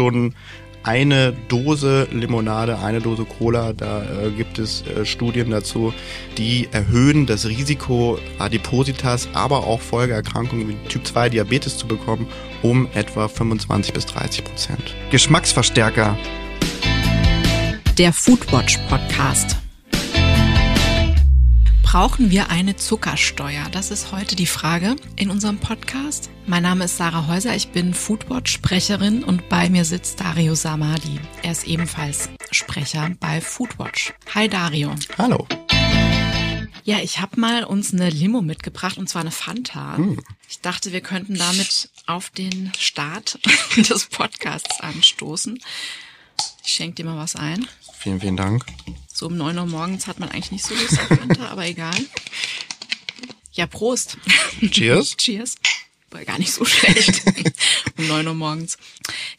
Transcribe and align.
schon 0.00 0.34
eine 0.82 1.34
Dose 1.48 2.08
Limonade, 2.10 2.78
eine 2.78 3.02
Dose 3.02 3.26
Cola, 3.26 3.74
da 3.74 4.02
äh, 4.02 4.30
gibt 4.30 4.58
es 4.58 4.82
äh, 4.86 5.04
Studien 5.04 5.50
dazu, 5.50 5.92
die 6.38 6.68
erhöhen 6.72 7.26
das 7.26 7.46
Risiko, 7.46 8.18
Adipositas, 8.38 9.28
aber 9.34 9.66
auch 9.66 9.82
Folgeerkrankungen 9.82 10.70
wie 10.70 10.88
Typ 10.88 11.06
2 11.06 11.28
Diabetes 11.28 11.76
zu 11.76 11.86
bekommen, 11.86 12.26
um 12.62 12.88
etwa 12.94 13.28
25 13.28 13.92
bis 13.92 14.06
30 14.06 14.42
Prozent. 14.42 14.94
Geschmacksverstärker. 15.10 16.16
Der 17.98 18.14
Foodwatch 18.14 18.78
Podcast. 18.88 19.59
Brauchen 21.90 22.30
wir 22.30 22.50
eine 22.50 22.76
Zuckersteuer? 22.76 23.68
Das 23.72 23.90
ist 23.90 24.12
heute 24.12 24.36
die 24.36 24.46
Frage 24.46 24.94
in 25.16 25.28
unserem 25.28 25.58
Podcast. 25.58 26.30
Mein 26.46 26.62
Name 26.62 26.84
ist 26.84 26.98
Sarah 26.98 27.26
Häuser, 27.26 27.56
ich 27.56 27.70
bin 27.70 27.94
Foodwatch-Sprecherin 27.94 29.24
und 29.24 29.48
bei 29.48 29.68
mir 29.68 29.84
sitzt 29.84 30.20
Dario 30.20 30.54
Samadi. 30.54 31.18
Er 31.42 31.50
ist 31.50 31.66
ebenfalls 31.66 32.28
Sprecher 32.52 33.10
bei 33.18 33.40
Foodwatch. 33.40 34.12
Hi 34.36 34.48
Dario. 34.48 34.94
Hallo. 35.18 35.48
Ja, 36.84 37.00
ich 37.00 37.18
habe 37.18 37.40
mal 37.40 37.64
uns 37.64 37.92
eine 37.92 38.08
Limo 38.08 38.40
mitgebracht 38.40 38.96
und 38.96 39.08
zwar 39.08 39.22
eine 39.22 39.32
Fanta. 39.32 39.96
Hm. 39.96 40.22
Ich 40.48 40.60
dachte, 40.60 40.92
wir 40.92 41.00
könnten 41.00 41.34
damit 41.34 41.90
auf 42.06 42.30
den 42.30 42.70
Start 42.78 43.40
des 43.76 44.06
Podcasts 44.06 44.80
anstoßen. 44.80 45.58
Ich 46.64 46.72
schenke 46.72 46.96
dir 46.96 47.04
mal 47.04 47.16
was 47.16 47.36
ein. 47.36 47.66
Vielen, 47.98 48.20
vielen 48.20 48.36
Dank. 48.36 48.64
So 49.12 49.26
um 49.26 49.36
neun 49.36 49.58
Uhr 49.58 49.66
morgens 49.66 50.06
hat 50.06 50.18
man 50.18 50.30
eigentlich 50.30 50.52
nicht 50.52 50.64
so 50.64 50.74
Lust 50.74 50.98
auf 50.98 51.10
Winter, 51.10 51.50
aber 51.50 51.66
egal. 51.66 51.94
Ja, 53.52 53.66
Prost. 53.66 54.16
Cheers. 54.70 55.16
Cheers. 55.16 55.56
War 56.10 56.24
gar 56.24 56.38
nicht 56.38 56.52
so 56.52 56.64
schlecht. 56.64 57.22
um 57.98 58.08
neun 58.08 58.26
Uhr 58.26 58.34
morgens. 58.34 58.78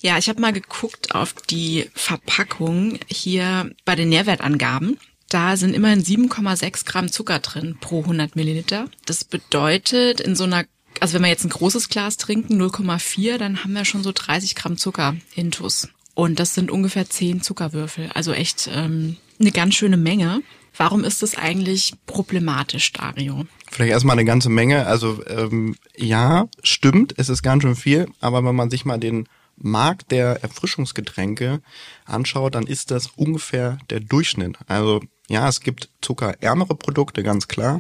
Ja, 0.02 0.18
ich 0.18 0.30
habe 0.30 0.40
mal 0.40 0.54
geguckt 0.54 1.16
auf 1.16 1.34
die 1.50 1.90
Verpackung 1.94 3.00
hier 3.08 3.72
bei 3.86 3.96
den 3.96 4.10
Nährwertangaben. 4.10 5.00
Da 5.30 5.56
sind 5.58 5.74
immerhin 5.74 6.04
7,6 6.04 6.86
Gramm 6.86 7.12
Zucker 7.12 7.40
drin 7.40 7.78
pro 7.80 8.02
100 8.02 8.36
Milliliter. 8.36 8.90
Das 9.06 9.24
bedeutet, 9.24 10.20
in 10.20 10.36
so 10.36 10.44
einer, 10.44 10.66
also 11.00 11.14
wenn 11.14 11.24
wir 11.24 11.30
jetzt 11.30 11.46
ein 11.46 11.50
großes 11.50 11.90
Glas 11.90 12.18
trinken, 12.18 12.62
0,4, 12.62 13.38
dann 13.38 13.64
haben 13.64 13.74
wir 13.74 13.86
schon 13.86 14.04
so 14.04 14.12
30 14.12 14.56
Gramm 14.56 14.78
Zucker 14.78 15.16
intus. 15.36 15.88
Und 16.14 16.40
das 16.40 16.54
sind 16.54 16.72
ungefähr 16.72 17.10
10 17.10 17.42
Zuckerwürfel. 17.42 18.10
Also 18.14 18.34
echt 18.34 18.70
ähm, 18.74 19.18
eine 19.40 19.52
ganz 19.52 19.76
schöne 19.76 19.98
Menge. 19.98 20.42
Warum 20.76 21.04
ist 21.04 21.22
das 21.22 21.36
eigentlich 21.36 21.94
problematisch, 22.06 22.94
Dario? 22.94 23.46
Vielleicht 23.70 23.92
erstmal 23.92 24.16
eine 24.18 24.26
ganze 24.26 24.50
Menge. 24.50 24.86
Also 24.88 25.22
ähm, 25.28 25.76
ja, 25.96 26.48
stimmt, 26.64 27.14
es 27.18 27.30
ist 27.30 27.44
ganz 27.44 27.64
schön 27.64 27.76
viel, 27.76 28.08
aber 28.20 28.44
wenn 28.44 28.56
man 28.56 28.70
sich 28.70 28.86
mal 28.86 28.98
den 28.98 29.28
Markt 29.58 30.12
der 30.12 30.44
Erfrischungsgetränke 30.44 31.62
anschaut, 32.06 32.56
dann 32.56 32.66
ist 32.66 32.92
das 32.92 33.08
ungefähr 33.16 33.78
der 33.90 34.00
Durchschnitt. 34.00 34.58
Also 34.68 35.02
ja, 35.30 35.48
es 35.48 35.62
gibt 35.62 35.90
zuckerärmere 36.02 36.76
Produkte, 36.76 37.24
ganz 37.24 37.48
klar, 37.48 37.80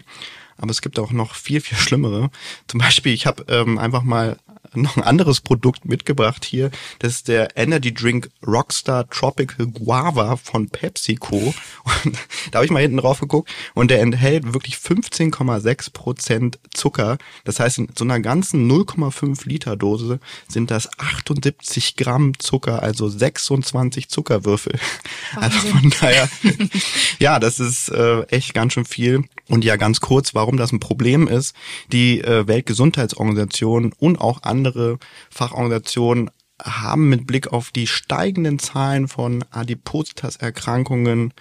aber 0.57 0.71
es 0.71 0.81
gibt 0.81 0.99
auch 0.99 1.11
noch 1.11 1.35
viel, 1.35 1.61
viel 1.61 1.77
schlimmere. 1.79 2.29
Zum 2.67 2.79
Beispiel, 2.79 3.13
ich 3.13 3.25
habe 3.25 3.45
ähm, 3.47 3.77
einfach 3.77 4.03
mal 4.03 4.37
noch 4.73 4.97
ein 4.97 5.03
anderes 5.03 5.41
Produkt 5.41 5.85
mitgebracht 5.85 6.45
hier. 6.45 6.71
Das 6.99 7.13
ist 7.13 7.27
der 7.27 7.57
Energy 7.57 7.93
Drink 7.93 8.29
Rockstar 8.45 9.09
Tropical 9.09 9.67
Guava 9.67 10.37
von 10.37 10.69
PepsiCo. 10.69 11.53
Und 12.05 12.17
da 12.51 12.57
habe 12.57 12.65
ich 12.65 12.71
mal 12.71 12.81
hinten 12.81 12.97
drauf 12.97 13.19
geguckt 13.19 13.49
und 13.73 13.91
der 13.91 14.01
enthält 14.01 14.53
wirklich 14.53 14.75
15,6 14.75 15.93
Prozent 15.93 16.59
Zucker. 16.73 17.17
Das 17.43 17.59
heißt, 17.59 17.79
in 17.79 17.89
so 17.97 18.03
einer 18.03 18.19
ganzen 18.19 18.69
0,5 18.69 19.47
Liter 19.47 19.75
Dose 19.75 20.19
sind 20.47 20.71
das 20.71 20.89
78 20.99 21.95
Gramm 21.95 22.37
Zucker, 22.39 22.81
also 22.81 23.07
26 23.07 24.09
Zuckerwürfel. 24.09 24.79
Also 25.35 25.51
Wahnsinn. 25.51 25.61
Also 25.61 25.67
von 25.67 25.93
daher, 25.99 26.29
ja, 27.19 27.39
das 27.39 27.59
ist 27.59 27.89
äh, 27.89 28.21
echt 28.23 28.53
ganz 28.53 28.73
schön 28.73 28.85
viel. 28.85 29.23
Und 29.47 29.65
ja, 29.65 29.75
ganz 29.75 29.99
kurz, 29.99 30.33
warum 30.33 30.57
das 30.57 30.71
ein 30.71 30.79
Problem 30.79 31.27
ist. 31.27 31.55
Die 31.91 32.21
äh, 32.21 32.47
Weltgesundheitsorganisation 32.47 33.93
und 33.99 34.21
auch 34.21 34.43
andere 34.51 34.99
Fachorganisationen 35.29 36.29
haben 36.61 37.09
mit 37.09 37.25
Blick 37.25 37.47
auf 37.51 37.71
die 37.71 37.87
steigenden 37.87 38.59
Zahlen 38.59 39.07
von 39.07 39.43
Adipositas-Erkrankungen, 39.49 41.33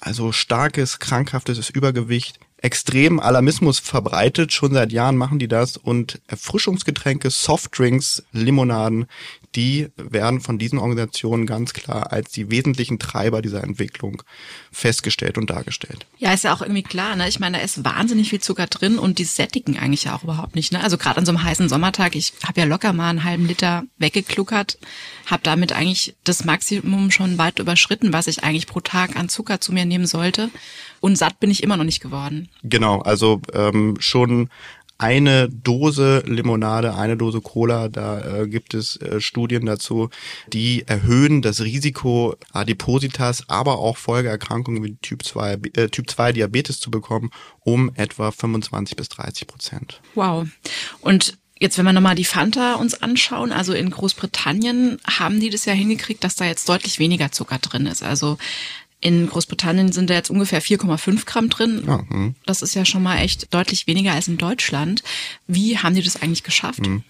also 0.00 0.32
starkes, 0.32 0.98
krankhaftes 0.98 1.70
Übergewicht, 1.70 2.38
extrem 2.58 3.20
Alarmismus 3.20 3.78
verbreitet. 3.78 4.52
Schon 4.52 4.72
seit 4.72 4.92
Jahren 4.92 5.16
machen 5.16 5.38
die 5.38 5.48
das 5.48 5.76
und 5.76 6.20
Erfrischungsgetränke, 6.26 7.30
Softdrinks, 7.30 8.24
Limonaden, 8.32 9.06
die 9.54 9.88
werden 9.96 10.40
von 10.40 10.58
diesen 10.58 10.78
Organisationen 10.78 11.46
ganz 11.46 11.72
klar 11.72 12.12
als 12.12 12.30
die 12.30 12.50
wesentlichen 12.50 12.98
Treiber 12.98 13.42
dieser 13.42 13.62
Entwicklung 13.64 14.22
festgestellt 14.70 15.38
und 15.38 15.50
dargestellt. 15.50 16.06
Ja, 16.18 16.32
ist 16.32 16.44
ja 16.44 16.54
auch 16.54 16.62
irgendwie 16.62 16.82
klar, 16.82 17.16
ne? 17.16 17.28
Ich 17.28 17.40
meine, 17.40 17.58
da 17.58 17.64
ist 17.64 17.84
wahnsinnig 17.84 18.30
viel 18.30 18.40
Zucker 18.40 18.66
drin 18.66 18.98
und 18.98 19.18
die 19.18 19.24
sättigen 19.24 19.78
eigentlich 19.78 20.04
ja 20.04 20.14
auch 20.14 20.24
überhaupt 20.24 20.54
nicht, 20.54 20.72
ne? 20.72 20.82
Also 20.82 20.98
gerade 20.98 21.18
an 21.18 21.26
so 21.26 21.32
einem 21.32 21.42
heißen 21.42 21.68
Sommertag, 21.68 22.14
ich 22.14 22.32
habe 22.46 22.60
ja 22.60 22.66
locker 22.66 22.92
mal 22.92 23.10
einen 23.10 23.24
halben 23.24 23.46
Liter 23.46 23.84
weggekluckert, 23.98 24.78
habe 25.26 25.42
damit 25.42 25.72
eigentlich 25.72 26.14
das 26.24 26.44
Maximum 26.44 27.10
schon 27.10 27.38
weit 27.38 27.58
überschritten, 27.58 28.12
was 28.12 28.26
ich 28.26 28.44
eigentlich 28.44 28.66
pro 28.66 28.80
Tag 28.80 29.16
an 29.16 29.28
Zucker 29.28 29.60
zu 29.60 29.72
mir 29.72 29.84
nehmen 29.84 30.06
sollte. 30.06 30.50
Und 31.00 31.16
satt 31.16 31.38
bin 31.38 31.50
ich 31.50 31.62
immer 31.62 31.76
noch 31.76 31.84
nicht 31.84 32.00
geworden. 32.00 32.48
Genau, 32.64 33.00
also 33.00 33.40
ähm, 33.52 33.96
schon 34.00 34.50
eine 34.98 35.48
Dose 35.48 36.24
Limonade, 36.26 36.94
eine 36.94 37.16
Dose 37.16 37.40
Cola, 37.40 37.88
da 37.88 38.40
äh, 38.42 38.48
gibt 38.48 38.74
es 38.74 38.96
äh, 38.96 39.20
Studien 39.20 39.64
dazu, 39.64 40.10
die 40.52 40.84
erhöhen 40.86 41.40
das 41.40 41.60
Risiko 41.60 42.34
Adipositas, 42.52 43.44
aber 43.48 43.78
auch 43.78 43.96
Folgeerkrankungen 43.96 44.82
wie 44.82 44.96
Typ 44.96 45.24
2, 45.24 45.60
äh, 45.76 45.88
Typ 45.88 46.10
2 46.10 46.32
Diabetes 46.32 46.80
zu 46.80 46.90
bekommen, 46.90 47.30
um 47.60 47.92
etwa 47.94 48.32
25 48.32 48.96
bis 48.96 49.08
30 49.08 49.46
Prozent. 49.46 50.00
Wow. 50.14 50.48
Und 51.00 51.38
Jetzt, 51.60 51.76
wenn 51.76 51.86
wir 51.86 51.92
nochmal 51.92 52.14
die 52.14 52.24
Fanta 52.24 52.74
uns 52.74 53.02
anschauen, 53.02 53.50
also 53.50 53.72
in 53.72 53.90
Großbritannien 53.90 54.98
haben 55.04 55.40
die 55.40 55.50
das 55.50 55.64
ja 55.64 55.72
hingekriegt, 55.72 56.22
dass 56.22 56.36
da 56.36 56.44
jetzt 56.44 56.68
deutlich 56.68 57.00
weniger 57.00 57.32
Zucker 57.32 57.58
drin 57.58 57.86
ist. 57.86 58.04
Also 58.04 58.38
in 59.00 59.28
Großbritannien 59.28 59.92
sind 59.92 60.10
da 60.10 60.14
jetzt 60.14 60.30
ungefähr 60.30 60.60
4,5 60.60 61.24
Gramm 61.24 61.48
drin. 61.48 61.84
Ja, 61.86 62.00
hm. 62.08 62.34
das 62.46 62.62
ist 62.62 62.74
ja 62.74 62.84
schon 62.84 63.02
mal 63.02 63.18
echt 63.18 63.52
deutlich 63.54 63.86
weniger 63.86 64.12
als 64.12 64.28
in 64.28 64.38
Deutschland. 64.38 65.02
Wie 65.46 65.78
haben 65.78 65.94
die 65.94 66.02
das 66.02 66.20
eigentlich 66.20 66.42
geschafft? 66.42 66.84
Hm. 66.84 67.04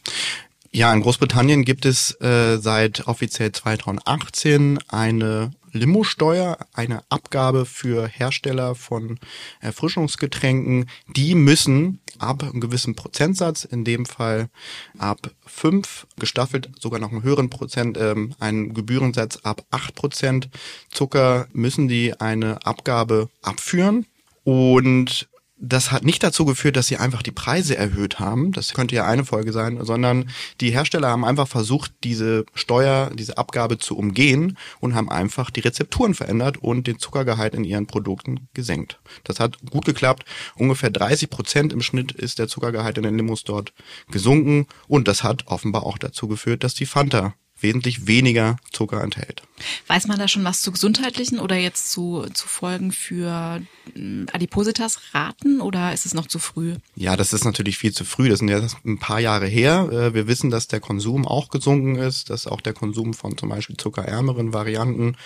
Ja, 0.70 0.92
in 0.92 1.00
Großbritannien 1.00 1.64
gibt 1.64 1.86
es 1.86 2.20
äh, 2.20 2.58
seit 2.58 3.06
offiziell 3.08 3.52
2018 3.52 4.78
eine 4.88 5.50
Limo-Steuer, 5.72 6.58
eine 6.74 7.02
Abgabe 7.08 7.64
für 7.64 8.06
Hersteller 8.06 8.74
von 8.74 9.18
Erfrischungsgetränken. 9.60 10.88
Die 11.16 11.34
müssen 11.34 12.00
ab 12.18 12.42
einem 12.42 12.60
gewissen 12.60 12.94
Prozentsatz, 12.94 13.64
in 13.64 13.84
dem 13.84 14.04
Fall 14.04 14.50
ab 14.98 15.30
fünf 15.46 16.06
gestaffelt 16.18 16.70
sogar 16.78 17.00
noch 17.00 17.12
einen 17.12 17.22
höheren 17.22 17.48
Prozent, 17.48 17.96
ähm, 17.98 18.34
einen 18.38 18.74
Gebührensatz 18.74 19.38
ab 19.44 19.64
acht 19.70 19.94
Prozent 19.94 20.50
Zucker, 20.90 21.48
müssen 21.52 21.88
die 21.88 22.18
eine 22.20 22.64
Abgabe 22.66 23.30
abführen. 23.42 24.06
Und 24.44 25.28
das 25.60 25.91
hat 25.91 26.04
nicht 26.04 26.22
dazu 26.22 26.44
geführt, 26.44 26.76
dass 26.76 26.86
sie 26.86 26.98
einfach 26.98 27.22
die 27.22 27.32
Preise 27.32 27.76
erhöht 27.76 28.20
haben. 28.20 28.52
Das 28.52 28.74
könnte 28.74 28.94
ja 28.94 29.06
eine 29.06 29.24
Folge 29.24 29.52
sein, 29.52 29.84
sondern 29.84 30.30
die 30.60 30.70
Hersteller 30.70 31.08
haben 31.08 31.24
einfach 31.24 31.48
versucht, 31.48 31.92
diese 32.04 32.46
Steuer, 32.54 33.10
diese 33.14 33.38
Abgabe 33.38 33.78
zu 33.78 33.97
umgehen 33.97 34.56
und 34.80 34.94
haben 34.94 35.10
einfach 35.10 35.50
die 35.50 35.60
Rezepturen 35.60 36.14
verändert 36.14 36.58
und 36.58 36.86
den 36.86 36.98
Zuckergehalt 36.98 37.54
in 37.54 37.64
ihren 37.64 37.86
Produkten 37.86 38.48
gesenkt. 38.54 39.00
Das 39.24 39.41
hat 39.41 39.58
gut 39.70 39.84
geklappt. 39.84 40.24
Ungefähr 40.56 40.91
30 40.91 41.28
Prozent 41.28 41.72
im 41.72 41.82
Schnitt 41.82 42.12
ist 42.12 42.38
der 42.38 42.48
Zuckergehalt 42.48 42.97
in 42.97 43.02
den 43.02 43.16
Limos 43.16 43.42
dort 43.42 43.72
gesunken 44.10 44.66
und 44.86 45.08
das 45.08 45.24
hat 45.24 45.47
offenbar 45.47 45.84
auch 45.84 45.98
dazu 45.98 46.28
geführt, 46.28 46.62
dass 46.62 46.74
die 46.74 46.86
Fanta 46.86 47.34
wesentlich 47.60 48.06
weniger 48.06 48.56
Zucker 48.72 49.02
enthält. 49.02 49.42
Weiß 49.86 50.06
man 50.06 50.18
da 50.18 50.28
schon 50.28 50.44
was 50.44 50.62
zu 50.62 50.72
gesundheitlichen 50.72 51.38
oder 51.41 51.56
jetzt 51.56 51.91
zu, 51.91 52.27
zu 52.33 52.47
Folgen 52.47 52.92
für 52.92 53.62
hm, 53.94 54.27
Adipositas 54.33 55.00
raten 55.12 55.60
oder 55.60 55.92
ist 55.92 56.06
es 56.06 56.15
noch 56.15 56.27
zu 56.27 56.38
früh? 56.38 56.77
Ja, 56.94 57.16
das 57.16 57.33
ist 57.33 57.44
natürlich 57.44 57.78
viel 57.78 57.92
zu 57.92 58.04
früh. 58.04 58.28
Das 58.28 58.38
sind 58.38 58.48
ja 58.48 58.65
ein 58.84 58.98
paar 58.98 59.21
Jahre 59.21 59.47
her. 59.47 59.88
Äh, 59.91 60.15
wir 60.15 60.27
wissen, 60.28 60.50
dass 60.50 60.68
der 60.68 60.80
Konsum 60.80 61.27
auch 61.27 61.50
gesunken 61.50 61.97
ist, 61.97 62.30
dass 62.30 62.47
auch 62.47 62.60
der 62.60 62.72
Konsum 62.74 63.15
von 63.15 63.36
zum 63.36 63.48
Beispiel 63.48 63.77
zuckerärmeren 63.77 64.53
Varianten 64.53 65.16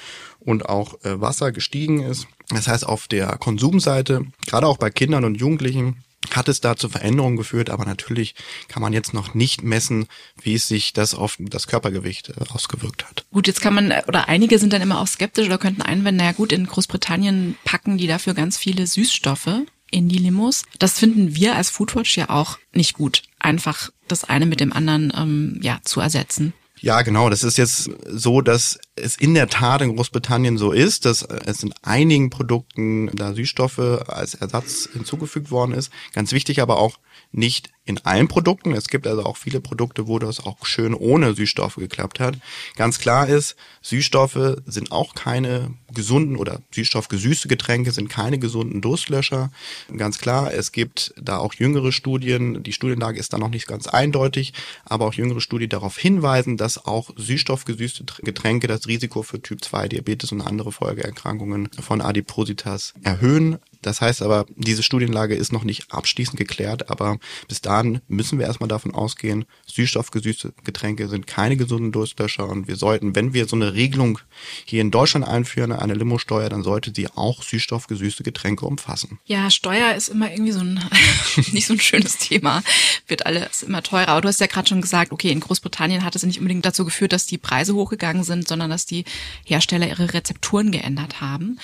und 0.40 0.68
auch 0.68 1.02
äh, 1.04 1.20
Wasser 1.20 1.52
gestiegen 1.52 2.00
ist. 2.00 2.26
Das 2.48 2.68
heißt, 2.68 2.86
auf 2.86 3.08
der 3.08 3.36
Konsumseite, 3.38 4.26
gerade 4.46 4.66
auch 4.66 4.78
bei 4.78 4.90
Kindern 4.90 5.24
und 5.24 5.36
Jugendlichen, 5.36 6.02
hat 6.30 6.48
es 6.48 6.60
da 6.60 6.76
zu 6.76 6.88
Veränderungen 6.88 7.36
geführt, 7.36 7.70
aber 7.70 7.84
natürlich 7.84 8.34
kann 8.68 8.82
man 8.82 8.92
jetzt 8.92 9.12
noch 9.12 9.34
nicht 9.34 9.62
messen, 9.62 10.06
wie 10.40 10.54
es 10.54 10.68
sich 10.68 10.92
das 10.92 11.14
auf 11.14 11.36
das 11.38 11.66
Körpergewicht 11.66 12.30
äh, 12.30 12.34
ausgewirkt 12.50 13.04
hat. 13.04 13.24
Gut, 13.30 13.46
jetzt 13.46 13.60
kann 13.60 13.74
man, 13.74 13.92
oder 14.06 14.28
einige 14.28 14.58
sind 14.58 14.72
dann 14.72 14.82
immer 14.82 15.00
auch 15.00 15.06
skeptisch 15.06 15.46
oder 15.46 15.58
könnten 15.58 15.82
einwenden, 15.82 16.18
naja 16.18 16.32
gut, 16.32 16.52
in 16.52 16.66
Großbritannien 16.66 17.56
packen 17.64 17.98
die 17.98 18.06
dafür 18.06 18.34
ganz 18.34 18.56
viele 18.56 18.86
Süßstoffe 18.86 19.62
in 19.90 20.08
die 20.08 20.18
Limos. 20.18 20.64
Das 20.78 20.98
finden 20.98 21.34
wir 21.34 21.56
als 21.56 21.70
Foodwatch 21.70 22.16
ja 22.16 22.30
auch 22.30 22.58
nicht 22.72 22.94
gut, 22.94 23.22
einfach 23.38 23.90
das 24.08 24.24
eine 24.24 24.46
mit 24.46 24.60
dem 24.60 24.72
anderen 24.72 25.12
ähm, 25.16 25.60
ja 25.62 25.80
zu 25.84 26.00
ersetzen. 26.00 26.54
Ja, 26.82 27.02
genau. 27.02 27.30
Das 27.30 27.44
ist 27.44 27.58
jetzt 27.58 27.90
so, 28.08 28.40
dass 28.40 28.78
es 28.94 29.16
in 29.16 29.34
der 29.34 29.48
Tat 29.48 29.80
in 29.80 29.96
Großbritannien 29.96 30.58
so 30.58 30.72
ist, 30.72 31.06
dass 31.06 31.22
es 31.22 31.62
in 31.62 31.72
einigen 31.82 32.28
Produkten 32.30 33.10
da 33.14 33.32
Süßstoffe 33.32 33.78
als 33.78 34.34
Ersatz 34.34 34.88
hinzugefügt 34.92 35.50
worden 35.50 35.72
ist. 35.72 35.90
Ganz 36.12 36.32
wichtig 36.32 36.60
aber 36.60 36.78
auch 36.78 36.98
nicht 37.30 37.70
in 37.84 37.98
allen 38.04 38.28
Produkten. 38.28 38.72
Es 38.72 38.88
gibt 38.88 39.06
also 39.06 39.24
auch 39.24 39.36
viele 39.36 39.60
Produkte, 39.60 40.06
wo 40.06 40.18
das 40.18 40.40
auch 40.40 40.64
schön 40.66 40.94
ohne 40.94 41.34
Süßstoffe 41.34 41.76
geklappt 41.76 42.20
hat. 42.20 42.38
Ganz 42.76 42.98
klar 42.98 43.28
ist, 43.28 43.56
Süßstoffe 43.80 44.58
sind 44.66 44.92
auch 44.92 45.14
keine 45.14 45.74
gesunden 45.92 46.36
oder 46.36 46.60
süßstoffgesüßte 46.72 47.48
Getränke 47.48 47.90
sind 47.90 48.08
keine 48.08 48.38
gesunden 48.38 48.80
Durstlöscher. 48.80 49.50
Ganz 49.96 50.18
klar, 50.18 50.54
es 50.54 50.72
gibt 50.72 51.12
da 51.20 51.38
auch 51.38 51.54
jüngere 51.54 51.92
Studien. 51.92 52.62
Die 52.62 52.72
Studienlage 52.72 53.18
ist 53.18 53.32
da 53.32 53.38
noch 53.38 53.50
nicht 53.50 53.66
ganz 53.66 53.88
eindeutig, 53.88 54.52
aber 54.84 55.06
auch 55.06 55.14
jüngere 55.14 55.40
Studien 55.40 55.70
darauf 55.70 55.98
hinweisen, 55.98 56.56
dass 56.56 56.84
auch 56.86 57.10
süßstoffgesüßte 57.16 58.04
Getränke 58.22 58.68
das 58.68 58.81
Risiko 58.86 59.22
für 59.22 59.40
Typ 59.40 59.64
2 59.64 59.88
Diabetes 59.88 60.32
und 60.32 60.40
andere 60.40 60.72
Folgeerkrankungen 60.72 61.68
von 61.80 62.00
Adipositas 62.00 62.94
erhöhen. 63.02 63.58
Das 63.82 64.00
heißt 64.00 64.22
aber, 64.22 64.46
diese 64.56 64.82
Studienlage 64.82 65.34
ist 65.34 65.52
noch 65.52 65.64
nicht 65.64 65.92
abschließend 65.92 66.38
geklärt, 66.38 66.90
aber 66.90 67.18
bis 67.48 67.60
dahin 67.60 68.00
müssen 68.08 68.38
wir 68.38 68.46
erstmal 68.46 68.68
davon 68.68 68.94
ausgehen, 68.94 69.44
süßstoffgesüßte 69.66 70.54
Getränke 70.64 71.08
sind 71.08 71.26
keine 71.26 71.56
gesunden 71.56 71.92
Durstlöscher 71.92 72.48
und 72.48 72.68
wir 72.68 72.76
sollten, 72.76 73.14
wenn 73.14 73.34
wir 73.34 73.46
so 73.46 73.56
eine 73.56 73.74
Regelung 73.74 74.18
hier 74.64 74.80
in 74.80 74.90
Deutschland 74.90 75.26
einführen, 75.26 75.72
eine 75.72 75.94
Limo-Steuer, 75.94 76.48
dann 76.48 76.62
sollte 76.62 76.92
sie 76.94 77.08
auch 77.08 77.42
süßstoffgesüßte 77.42 78.22
Getränke 78.22 78.66
umfassen. 78.66 79.18
Ja, 79.24 79.50
Steuer 79.50 79.94
ist 79.94 80.08
immer 80.08 80.30
irgendwie 80.30 80.52
so 80.52 80.60
ein, 80.60 80.80
nicht 81.52 81.66
so 81.66 81.74
ein 81.74 81.80
schönes 81.80 82.18
Thema. 82.18 82.62
Wird 83.06 83.26
alles 83.26 83.62
immer 83.62 83.82
teurer. 83.82 84.08
Aber 84.08 84.20
du 84.20 84.28
hast 84.28 84.40
ja 84.40 84.46
gerade 84.46 84.68
schon 84.68 84.80
gesagt, 84.80 85.12
okay, 85.12 85.30
in 85.30 85.40
Großbritannien 85.40 86.04
hat 86.04 86.16
es 86.16 86.22
nicht 86.22 86.38
unbedingt 86.38 86.64
dazu 86.64 86.84
geführt, 86.84 87.12
dass 87.12 87.26
die 87.26 87.38
Preise 87.38 87.74
hochgegangen 87.74 88.24
sind, 88.24 88.46
sondern 88.46 88.70
dass 88.70 88.86
die 88.86 89.04
Hersteller 89.44 89.88
ihre 89.88 90.12
Rezepturen 90.14 90.70
geändert 90.70 91.20
haben. 91.20 91.58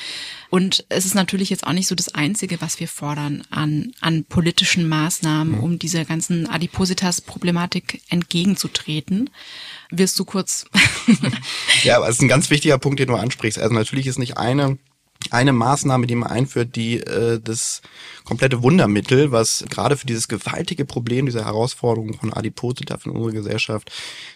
Und 0.50 0.84
es 0.88 1.04
ist 1.04 1.14
natürlich 1.14 1.50
jetzt 1.50 1.66
auch 1.66 1.72
nicht 1.72 1.86
so 1.86 1.94
das 2.08 2.14
Einzige, 2.14 2.60
was 2.60 2.80
wir 2.80 2.88
fordern 2.88 3.42
an, 3.50 3.92
an 4.00 4.24
politischen 4.24 4.88
Maßnahmen, 4.88 5.60
um 5.60 5.78
dieser 5.78 6.04
ganzen 6.04 6.48
Adipositas-Problematik 6.48 8.00
entgegenzutreten. 8.08 9.30
Wirst 9.90 10.18
du 10.18 10.24
kurz? 10.24 10.66
ja, 11.82 11.96
aber 11.96 12.08
es 12.08 12.16
ist 12.16 12.22
ein 12.22 12.28
ganz 12.28 12.50
wichtiger 12.50 12.78
Punkt, 12.78 12.98
den 12.98 13.08
du 13.08 13.16
ansprichst. 13.16 13.58
Also 13.58 13.74
natürlich 13.74 14.06
ist 14.06 14.18
nicht 14.18 14.38
eine 14.38 14.78
eine 15.30 15.52
Maßnahme, 15.52 16.06
die 16.06 16.14
man 16.14 16.30
einführt, 16.30 16.76
die 16.76 17.00
äh, 17.00 17.40
das 17.42 17.82
komplette 18.24 18.62
Wundermittel, 18.62 19.32
was 19.32 19.64
gerade 19.68 19.96
für 19.96 20.06
dieses 20.06 20.28
gewaltige 20.28 20.84
Problem, 20.84 21.26
diese 21.26 21.44
Herausforderung 21.44 22.14
von 22.14 22.32
Adipositas 22.32 23.04
in 23.04 23.12
unserer 23.12 23.32
Gesellschaft, 23.32 23.90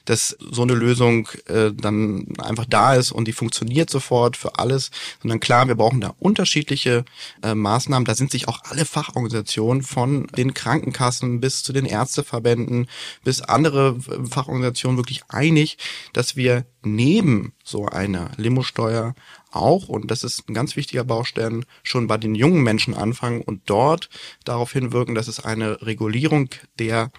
dass 0.04 0.36
so 0.38 0.62
eine 0.62 0.74
Lösung 0.74 1.28
äh, 1.46 1.70
dann 1.72 2.26
einfach 2.38 2.66
da 2.68 2.94
ist 2.94 3.12
und 3.12 3.28
die 3.28 3.32
funktioniert 3.32 3.90
sofort 3.90 4.36
für 4.36 4.58
alles, 4.58 4.90
sondern 5.20 5.40
klar, 5.40 5.68
wir 5.68 5.76
brauchen 5.76 6.00
da 6.00 6.14
unterschiedliche 6.18 7.04
äh, 7.42 7.54
Maßnahmen. 7.54 8.04
Da 8.04 8.14
sind 8.14 8.30
sich 8.30 8.48
auch 8.48 8.60
alle 8.64 8.84
Fachorganisationen 8.84 9.82
von 9.82 10.26
den 10.36 10.52
Krankenkassen 10.52 11.40
bis 11.40 11.62
zu 11.62 11.72
den 11.72 11.86
Ärzteverbänden 11.86 12.88
bis 13.24 13.40
andere 13.40 13.98
Fachorganisationen 14.00 14.98
wirklich 14.98 15.22
einig, 15.28 15.78
dass 16.12 16.36
wir 16.36 16.64
neben 16.84 17.52
so 17.64 17.86
einer 17.86 18.30
Limosteuer 18.36 19.14
auch, 19.50 19.88
und 19.88 20.10
das 20.10 20.24
ist 20.24 20.48
ein 20.48 20.54
ganz 20.54 20.76
wichtiger 20.76 21.04
Baustein, 21.04 21.64
schon 21.82 22.06
bei 22.06 22.16
den 22.16 22.34
jungen 22.34 22.62
Menschen 22.62 22.94
anfangen 22.94 23.42
und 23.42 23.62
dort 23.66 24.08
darauf 24.44 24.72
hinwirken, 24.72 25.14
dass 25.14 25.28
es 25.28 25.44
eine 25.44 25.82
Regulierung 25.82 26.48
der 26.78 27.10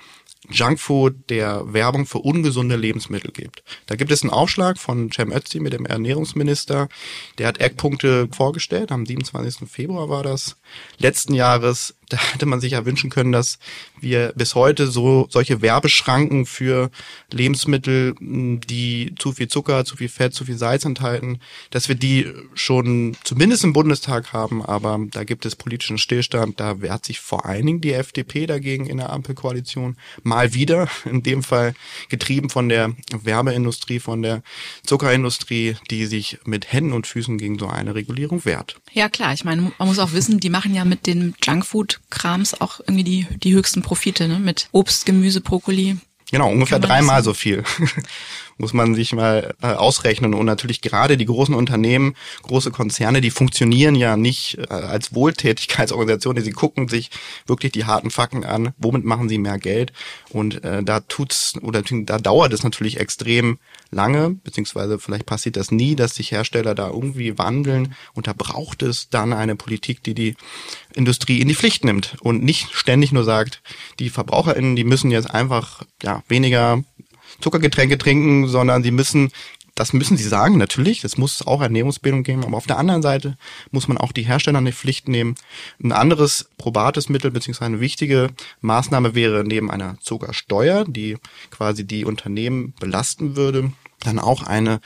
Junkfood, 0.49 1.29
der 1.29 1.73
Werbung 1.73 2.05
für 2.05 2.19
ungesunde 2.19 2.75
Lebensmittel 2.75 3.31
gibt. 3.31 3.63
Da 3.85 3.95
gibt 3.95 4.11
es 4.11 4.23
einen 4.23 4.31
Aufschlag 4.31 4.77
von 4.77 5.11
Cem 5.11 5.31
Ötzi 5.31 5.59
mit 5.59 5.73
dem 5.73 5.85
Ernährungsminister. 5.85 6.89
Der 7.37 7.47
hat 7.47 7.59
Eckpunkte 7.59 8.27
vorgestellt. 8.31 8.91
Am 8.91 9.05
27. 9.05 9.69
Februar 9.69 10.09
war 10.09 10.23
das 10.23 10.57
letzten 10.97 11.33
Jahres 11.33 11.95
da 12.13 12.17
hätte 12.17 12.45
man 12.45 12.61
sich 12.61 12.73
ja 12.73 12.85
wünschen 12.85 13.09
können, 13.09 13.31
dass 13.31 13.57
wir 13.99 14.33
bis 14.35 14.53
heute 14.53 14.87
so 14.87 15.27
solche 15.29 15.61
Werbeschranken 15.61 16.45
für 16.45 16.91
Lebensmittel, 17.31 18.13
die 18.19 19.15
zu 19.17 19.31
viel 19.31 19.47
Zucker, 19.47 19.83
zu 19.83 19.95
viel 19.95 20.09
Fett, 20.09 20.33
zu 20.33 20.45
viel 20.45 20.57
Salz 20.57 20.85
enthalten, 20.85 21.39
dass 21.71 21.87
wir 21.87 21.95
die 21.95 22.31
schon 22.53 23.15
zumindest 23.23 23.63
im 23.63 23.73
Bundestag 23.73 24.31
haben, 24.31 24.63
aber 24.63 24.99
da 25.11 25.23
gibt 25.23 25.45
es 25.45 25.55
politischen 25.55 25.97
Stillstand. 25.97 26.59
Da 26.59 26.81
wehrt 26.81 27.05
sich 27.05 27.19
vor 27.19 27.45
allen 27.45 27.65
Dingen 27.65 27.81
die 27.81 27.93
FDP 27.93 28.45
dagegen 28.45 28.85
in 28.85 28.97
der 28.97 29.11
Ampelkoalition. 29.11 29.97
Mal 30.33 30.55
wieder, 30.55 30.87
in 31.05 31.21
dem 31.21 31.43
Fall 31.43 31.75
getrieben 32.09 32.49
von 32.49 32.67
der 32.67 32.95
Werbeindustrie, 33.11 33.99
von 33.99 34.23
der 34.23 34.41
Zuckerindustrie, 34.83 35.77
die 35.91 36.07
sich 36.07 36.39
mit 36.43 36.73
Händen 36.73 36.93
und 36.93 37.05
Füßen 37.05 37.37
gegen 37.37 37.59
so 37.59 37.67
eine 37.67 37.93
Regulierung 37.93 38.43
wehrt. 38.43 38.77
Ja 38.93 39.09
klar, 39.09 39.33
ich 39.33 39.45
meine, 39.45 39.71
man 39.77 39.87
muss 39.87 39.99
auch 39.99 40.13
wissen, 40.13 40.39
die 40.39 40.49
machen 40.49 40.73
ja 40.73 40.85
mit 40.85 41.05
dem 41.05 41.35
Junkfood 41.43 41.99
Krams 42.09 42.59
auch 42.59 42.79
irgendwie 42.79 43.03
die, 43.03 43.27
die 43.43 43.53
höchsten 43.53 43.83
Profite, 43.83 44.27
ne? 44.27 44.39
Mit 44.39 44.69
Obst, 44.71 45.05
Gemüse, 45.05 45.39
Brokkoli. 45.39 45.97
Genau, 46.31 46.49
ungefähr 46.49 46.79
dreimal 46.79 47.23
so 47.23 47.35
viel. 47.35 47.63
muss 48.63 48.71
man 48.71 48.95
sich 48.95 49.11
mal 49.11 49.53
äh, 49.61 49.73
ausrechnen. 49.73 50.33
Und 50.33 50.45
natürlich 50.45 50.81
gerade 50.81 51.17
die 51.17 51.25
großen 51.25 51.53
Unternehmen, 51.53 52.15
große 52.43 52.71
Konzerne, 52.71 53.19
die 53.19 53.29
funktionieren 53.29 53.93
ja 53.93 54.15
nicht 54.15 54.57
äh, 54.57 54.73
als 54.73 55.13
Wohltätigkeitsorganisation, 55.13 56.39
sie 56.41 56.51
gucken 56.51 56.87
sich 56.87 57.11
wirklich 57.45 57.73
die 57.73 57.83
harten 57.83 58.09
Fakten 58.09 58.45
an, 58.45 58.71
womit 58.77 59.03
machen 59.03 59.27
sie 59.27 59.37
mehr 59.37 59.57
Geld. 59.57 59.91
Und 60.29 60.63
äh, 60.63 60.81
da 60.81 61.01
tut's 61.01 61.55
oder 61.61 61.81
da 61.81 62.17
dauert 62.19 62.53
es 62.53 62.63
natürlich 62.63 63.01
extrem 63.01 63.59
lange, 63.91 64.29
beziehungsweise 64.29 64.97
vielleicht 64.97 65.25
passiert 65.25 65.57
das 65.57 65.69
nie, 65.69 65.97
dass 65.97 66.15
sich 66.15 66.31
Hersteller 66.31 66.73
da 66.73 66.87
irgendwie 66.87 67.37
wandeln. 67.37 67.95
Und 68.13 68.27
da 68.27 68.33
braucht 68.33 68.81
es 68.81 69.09
dann 69.09 69.33
eine 69.33 69.57
Politik, 69.57 70.03
die 70.03 70.13
die 70.13 70.37
Industrie 70.95 71.41
in 71.41 71.49
die 71.49 71.55
Pflicht 71.55 71.83
nimmt 71.83 72.15
und 72.21 72.43
nicht 72.43 72.69
ständig 72.71 73.11
nur 73.11 73.25
sagt, 73.25 73.61
die 73.99 74.09
VerbraucherInnen, 74.09 74.77
die 74.77 74.85
müssen 74.85 75.11
jetzt 75.11 75.29
einfach 75.29 75.83
ja 76.01 76.23
weniger 76.29 76.81
Zuckergetränke 77.43 77.97
trinken, 77.97 78.47
sondern 78.47 78.83
sie 78.83 78.91
müssen 78.91 79.31
das 79.75 79.91
müssen 79.91 80.17
sie 80.17 80.23
sagen, 80.23 80.57
natürlich. 80.57 81.01
Das 81.01 81.17
muss 81.17 81.45
auch 81.45 81.61
Ernährungsbildung 81.61 82.23
geben. 82.23 82.45
Aber 82.45 82.57
auf 82.57 82.67
der 82.67 82.77
anderen 82.77 83.01
Seite 83.01 83.37
muss 83.71 83.87
man 83.87 83.97
auch 83.97 84.11
die 84.11 84.23
Hersteller 84.23 84.59
in 84.59 84.65
die 84.65 84.71
Pflicht 84.71 85.07
nehmen. 85.07 85.35
Ein 85.83 85.91
anderes 85.91 86.49
probates 86.57 87.09
Mittel 87.09 87.31
beziehungsweise 87.31 87.65
eine 87.71 87.79
wichtige 87.79 88.29
Maßnahme 88.61 89.15
wäre 89.15 89.43
neben 89.43 89.71
einer 89.71 89.97
Zuckersteuer, 89.99 90.85
die 90.85 91.17
quasi 91.49 91.85
die 91.85 92.05
Unternehmen 92.05 92.73
belasten 92.79 93.35
würde, 93.35 93.71
dann 94.01 94.19
auch 94.19 94.43
eine 94.43 94.79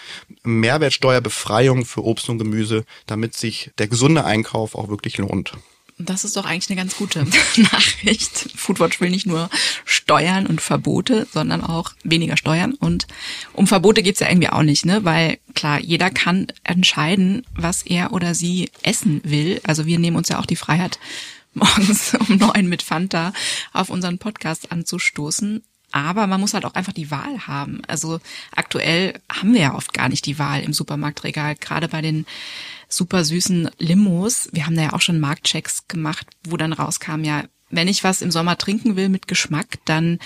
Mehrwertsteuerbefreiung 0.43 1.85
für 1.85 2.05
Obst 2.05 2.29
und 2.29 2.37
Gemüse, 2.37 2.85
damit 3.07 3.33
sich 3.33 3.71
der 3.79 3.87
gesunde 3.87 4.23
Einkauf 4.23 4.75
auch 4.75 4.89
wirklich 4.89 5.17
lohnt. 5.17 5.53
Das 5.99 6.23
ist 6.23 6.37
doch 6.37 6.45
eigentlich 6.45 6.69
eine 6.69 6.77
ganz 6.77 6.95
gute 6.95 7.25
Nachricht. 7.57 8.51
Foodwatch 8.55 9.01
will 9.01 9.09
nicht 9.09 9.25
nur 9.25 9.49
Steuern 9.83 10.45
und 10.45 10.61
Verbote, 10.61 11.27
sondern 11.31 11.63
auch 11.63 11.93
weniger 12.03 12.37
Steuern. 12.37 12.75
Und 12.75 13.07
um 13.53 13.65
Verbote 13.65 14.03
geht's 14.03 14.19
ja 14.19 14.29
irgendwie 14.29 14.49
auch 14.49 14.61
nicht, 14.61 14.85
ne? 14.85 15.03
Weil 15.05 15.39
klar, 15.55 15.79
jeder 15.79 16.11
kann 16.11 16.47
entscheiden, 16.63 17.45
was 17.55 17.81
er 17.81 18.13
oder 18.13 18.35
sie 18.35 18.69
essen 18.83 19.21
will. 19.23 19.59
Also 19.63 19.87
wir 19.87 19.97
nehmen 19.97 20.17
uns 20.17 20.29
ja 20.29 20.39
auch 20.39 20.45
die 20.45 20.55
Freiheit, 20.55 20.99
morgens 21.53 22.13
um 22.13 22.37
neun 22.37 22.67
mit 22.67 22.83
Fanta 22.83 23.33
auf 23.73 23.89
unseren 23.89 24.19
Podcast 24.19 24.71
anzustoßen. 24.71 25.63
Aber 25.91 26.27
man 26.27 26.41
muss 26.41 26.53
halt 26.53 26.65
auch 26.65 26.73
einfach 26.73 26.93
die 26.93 27.11
Wahl 27.11 27.47
haben. 27.47 27.81
Also 27.87 28.19
aktuell 28.55 29.19
haben 29.31 29.53
wir 29.53 29.61
ja 29.61 29.75
oft 29.75 29.93
gar 29.93 30.09
nicht 30.09 30.25
die 30.25 30.37
Wahl 30.37 30.61
im 30.61 30.73
Supermarktregal, 30.73 31.55
gerade 31.55 31.87
bei 31.87 32.01
den 32.01 32.25
super 32.89 33.23
süßen 33.23 33.69
Limos. 33.77 34.49
Wir 34.51 34.65
haben 34.65 34.75
da 34.75 34.83
ja 34.83 34.93
auch 34.93 35.01
schon 35.01 35.19
Marktchecks 35.19 35.87
gemacht, 35.87 36.27
wo 36.45 36.57
dann 36.57 36.73
rauskam, 36.73 37.23
ja, 37.23 37.43
wenn 37.69 37.87
ich 37.87 38.03
was 38.03 38.21
im 38.21 38.31
Sommer 38.31 38.57
trinken 38.57 38.95
will 38.95 39.09
mit 39.09 39.27
Geschmack, 39.27 39.79
dann 39.85 40.19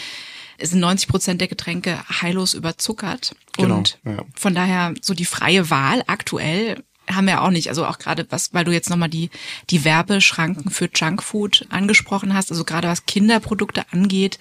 sind 0.61 0.79
90 0.79 1.07
Prozent 1.07 1.41
der 1.41 1.47
Getränke 1.47 1.99
heillos 2.21 2.53
überzuckert. 2.53 3.35
Genau, 3.53 3.77
und 3.77 3.99
ja. 4.05 4.23
von 4.35 4.53
daher 4.53 4.93
so 5.01 5.13
die 5.13 5.25
freie 5.25 5.69
Wahl 5.69 6.03
aktuell 6.07 6.83
haben 7.15 7.27
wir 7.27 7.41
auch 7.41 7.49
nicht. 7.49 7.69
Also 7.69 7.85
auch 7.85 7.99
gerade 7.99 8.25
was, 8.29 8.53
weil 8.53 8.65
du 8.65 8.71
jetzt 8.71 8.89
nochmal 8.89 9.09
die, 9.09 9.29
die 9.69 9.83
Werbeschranken 9.83 10.71
für 10.71 10.89
Junkfood 10.93 11.65
angesprochen 11.69 12.33
hast. 12.33 12.51
Also 12.51 12.63
gerade 12.63 12.87
was 12.87 13.05
Kinderprodukte 13.05 13.85
angeht, 13.91 14.39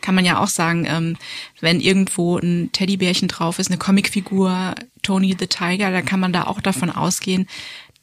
kann 0.00 0.14
man 0.14 0.24
ja 0.24 0.38
auch 0.38 0.48
sagen, 0.48 0.86
ähm, 0.86 1.16
wenn 1.60 1.80
irgendwo 1.80 2.38
ein 2.38 2.70
Teddybärchen 2.72 3.28
drauf 3.28 3.58
ist, 3.58 3.70
eine 3.70 3.78
Comicfigur, 3.78 4.74
Tony 5.02 5.36
the 5.38 5.46
Tiger, 5.46 5.90
da 5.90 6.02
kann 6.02 6.20
man 6.20 6.32
da 6.32 6.44
auch 6.44 6.60
davon 6.60 6.90
ausgehen, 6.90 7.48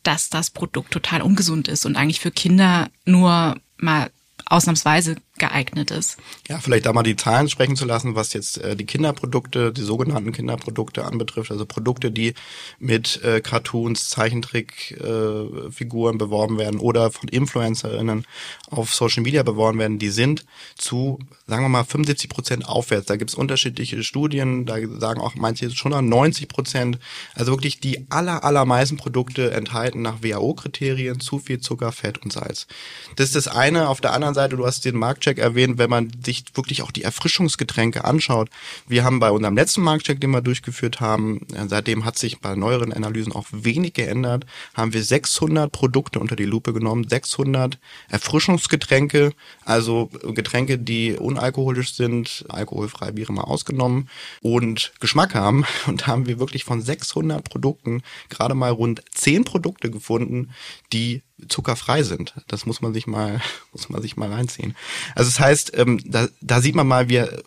dass 0.03 0.29
das 0.29 0.49
Produkt 0.49 0.91
total 0.91 1.21
ungesund 1.21 1.67
ist 1.67 1.85
und 1.85 1.95
eigentlich 1.95 2.19
für 2.19 2.31
Kinder 2.31 2.89
nur 3.05 3.57
mal 3.77 4.09
ausnahmsweise 4.45 5.17
geeignet 5.39 5.91
ist. 5.91 6.17
Ja, 6.47 6.59
vielleicht 6.59 6.85
da 6.85 6.93
mal 6.93 7.03
die 7.03 7.15
Zahlen 7.15 7.49
sprechen 7.49 7.75
zu 7.75 7.85
lassen, 7.85 8.15
was 8.15 8.33
jetzt 8.33 8.59
äh, 8.59 8.75
die 8.75 8.85
Kinderprodukte, 8.85 9.73
die 9.73 9.81
sogenannten 9.81 10.31
Kinderprodukte 10.31 11.05
anbetrifft, 11.05 11.51
also 11.51 11.65
Produkte, 11.65 12.11
die 12.11 12.33
mit 12.77 13.23
äh, 13.23 13.41
Cartoons, 13.41 14.09
Zeichentrickfiguren 14.09 16.15
äh, 16.15 16.17
beworben 16.17 16.57
werden 16.57 16.79
oder 16.79 17.11
von 17.11 17.29
InfluencerInnen 17.29 18.25
auf 18.69 18.93
Social 18.93 19.23
Media 19.23 19.43
beworben 19.43 19.79
werden, 19.79 19.99
die 19.99 20.09
sind 20.09 20.45
zu, 20.77 21.19
sagen 21.47 21.63
wir 21.63 21.69
mal, 21.69 21.83
75 21.83 22.29
Prozent 22.29 22.67
aufwärts. 22.67 23.07
Da 23.07 23.15
gibt's 23.15 23.35
unterschiedliche 23.35 24.03
Studien, 24.03 24.65
da 24.65 24.75
sagen 24.99 25.21
auch 25.21 25.35
manche 25.35 25.71
schon 25.71 25.93
an 25.93 26.09
90 26.09 26.47
Prozent. 26.47 26.99
Also 27.33 27.51
wirklich 27.51 27.79
die 27.79 28.05
aller, 28.09 28.43
allermeisten 28.43 28.97
Produkte 28.97 29.51
enthalten 29.51 30.01
nach 30.01 30.21
WHO-Kriterien 30.21 31.19
zu 31.19 31.39
viel 31.39 31.59
Zucker, 31.59 31.91
Fett 31.91 32.19
und 32.19 32.33
Salz. 32.33 32.67
Das 33.15 33.27
ist 33.27 33.35
das 33.35 33.47
eine. 33.47 33.89
Auf 33.89 34.01
der 34.01 34.13
anderen 34.13 34.35
Seite, 34.35 34.57
du 34.57 34.65
hast 34.65 34.85
den 34.85 34.95
Marktcheck 35.29 35.37
erwähnt, 35.37 35.77
wenn 35.77 35.89
man 35.89 36.11
sich 36.23 36.43
wirklich 36.55 36.81
auch 36.81 36.91
die 36.91 37.03
Erfrischungsgetränke 37.03 38.03
anschaut. 38.03 38.49
Wir 38.87 39.03
haben 39.03 39.19
bei 39.19 39.29
unserem 39.29 39.55
letzten 39.55 39.81
Marktcheck, 39.81 40.19
den 40.19 40.31
wir 40.31 40.41
durchgeführt 40.41 40.99
haben, 40.99 41.41
äh, 41.53 41.67
seitdem 41.67 42.05
hat 42.05 42.17
sich 42.17 42.39
bei 42.39 42.55
neueren 42.55 42.93
Analysen 42.93 43.33
auch 43.33 43.45
wenig 43.51 43.93
geändert, 43.93 44.45
haben 44.73 44.93
wir 44.93 45.03
600 45.03 45.71
Produkte 45.71 46.19
unter 46.19 46.35
die 46.35 46.45
Lupe 46.45 46.73
genommen, 46.73 47.07
600 47.07 47.77
Erfrischungsgetränke, 48.09 49.31
also 49.65 50.09
Getränke, 50.33 50.79
die 50.79 51.13
unalkoholisch 51.13 51.93
sind, 51.93 52.45
alkoholfreie 52.49 53.13
Biere 53.13 53.33
mal 53.33 53.43
ausgenommen 53.43 54.09
und 54.41 54.93
Geschmack 54.99 55.35
haben. 55.35 55.65
Und 55.87 56.01
da 56.01 56.07
haben 56.07 56.27
wir 56.27 56.39
wirklich 56.39 56.63
von 56.63 56.81
600 56.81 57.43
Produkten 57.43 58.01
gerade 58.29 58.53
mal 58.53 58.71
rund 58.71 59.01
10 59.13 59.43
Produkte 59.43 59.89
gefunden, 59.89 60.49
die 60.93 61.21
zuckerfrei 61.47 62.03
sind. 62.03 62.33
Das 62.47 62.65
muss 62.65 62.81
man 62.81 62.93
sich 62.93 63.07
mal, 63.07 63.41
muss 63.71 63.89
man 63.89 64.01
sich 64.01 64.17
mal 64.17 64.31
reinziehen. 64.31 64.75
Also 65.15 65.29
das 65.29 65.39
heißt, 65.39 65.77
ähm, 65.77 65.99
da, 66.05 66.27
da 66.41 66.61
sieht 66.61 66.75
man 66.75 66.87
mal, 66.87 67.09
wir 67.09 67.43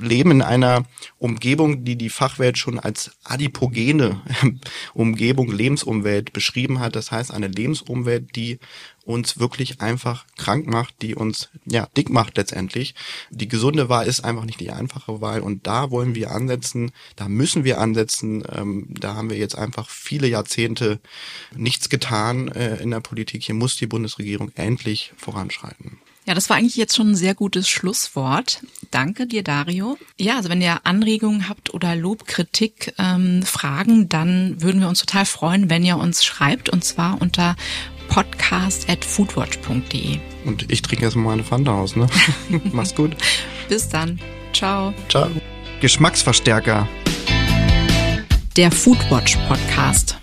leben 0.00 0.30
in 0.30 0.42
einer 0.42 0.84
Umgebung, 1.18 1.84
die 1.84 1.96
die 1.96 2.10
Fachwelt 2.10 2.58
schon 2.58 2.78
als 2.78 3.12
adipogene 3.24 4.20
Umgebung, 4.94 5.50
Lebensumwelt 5.50 6.32
beschrieben 6.32 6.80
hat. 6.80 6.96
Das 6.96 7.10
heißt, 7.10 7.32
eine 7.32 7.48
Lebensumwelt, 7.48 8.34
die 8.36 8.58
uns 9.04 9.38
wirklich 9.38 9.80
einfach 9.80 10.24
krank 10.36 10.66
macht, 10.66 10.94
die 11.02 11.14
uns 11.14 11.50
ja 11.64 11.88
dick 11.96 12.10
macht 12.10 12.36
letztendlich. 12.36 12.94
Die 13.30 13.48
gesunde 13.48 13.88
Wahl 13.88 14.06
ist 14.06 14.24
einfach 14.24 14.44
nicht 14.44 14.60
die 14.60 14.70
einfache 14.70 15.20
Wahl 15.20 15.40
und 15.40 15.66
da 15.66 15.90
wollen 15.90 16.14
wir 16.14 16.30
ansetzen, 16.30 16.92
da 17.16 17.28
müssen 17.28 17.64
wir 17.64 17.80
ansetzen. 17.80 18.44
Ähm, 18.50 18.86
da 18.88 19.14
haben 19.14 19.30
wir 19.30 19.36
jetzt 19.36 19.56
einfach 19.56 19.88
viele 19.88 20.28
Jahrzehnte 20.28 21.00
nichts 21.54 21.88
getan 21.88 22.48
äh, 22.48 22.76
in 22.76 22.90
der 22.90 23.00
Politik. 23.00 23.44
Hier 23.44 23.54
muss 23.54 23.76
die 23.76 23.86
Bundesregierung 23.86 24.50
endlich 24.54 25.12
voranschreiten. 25.16 25.98
Ja, 26.26 26.32
das 26.32 26.48
war 26.48 26.56
eigentlich 26.56 26.76
jetzt 26.76 26.96
schon 26.96 27.10
ein 27.10 27.16
sehr 27.16 27.34
gutes 27.34 27.68
Schlusswort. 27.68 28.62
Danke 28.90 29.26
dir, 29.26 29.42
Dario. 29.42 29.98
Ja, 30.18 30.36
also 30.36 30.48
wenn 30.48 30.62
ihr 30.62 30.80
Anregungen 30.84 31.50
habt 31.50 31.74
oder 31.74 31.94
Lob, 31.96 32.26
Kritik, 32.26 32.94
ähm, 32.98 33.42
Fragen, 33.42 34.08
dann 34.08 34.62
würden 34.62 34.80
wir 34.80 34.88
uns 34.88 35.00
total 35.00 35.26
freuen, 35.26 35.68
wenn 35.68 35.84
ihr 35.84 35.98
uns 35.98 36.24
schreibt 36.24 36.70
und 36.70 36.82
zwar 36.82 37.20
unter 37.20 37.56
podcast 38.14 38.88
at 38.88 39.04
foodwatch.de. 39.04 40.20
Und 40.44 40.70
ich 40.70 40.82
trinke 40.82 41.04
erstmal 41.04 41.24
meine 41.24 41.42
Fanta 41.42 41.72
aus, 41.74 41.96
ne? 41.96 42.06
Mach's 42.72 42.94
gut. 42.94 43.16
Bis 43.68 43.88
dann. 43.88 44.20
Ciao. 44.52 44.94
Ciao. 45.08 45.28
Geschmacksverstärker. 45.80 46.86
Der 48.56 48.70
Foodwatch 48.70 49.36
Podcast. 49.48 50.16